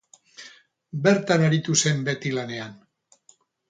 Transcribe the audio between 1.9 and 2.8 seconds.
beti lanean.